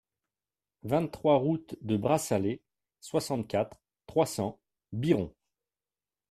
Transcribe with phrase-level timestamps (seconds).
[0.81, 2.59] vingt-trois route de Brassalay,
[3.01, 4.59] soixante-quatre, trois cents,
[4.91, 5.31] Biron